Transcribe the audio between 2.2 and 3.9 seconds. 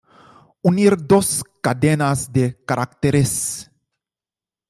de caracteres.